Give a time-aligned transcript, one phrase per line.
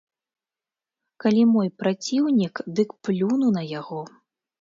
[1.23, 4.01] Калі мой праціўнік, дык плюну на яго.